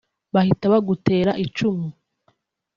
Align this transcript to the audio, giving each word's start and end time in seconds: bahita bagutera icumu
bahita 0.33 0.65
bagutera 0.73 1.31
icumu 1.45 1.89